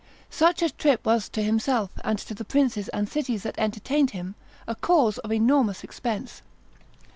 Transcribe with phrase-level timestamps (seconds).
[0.31, 4.33] Such a trip was to himself, and to the princes and cities that entertained him,
[4.67, 6.41] a cause of enormous expense.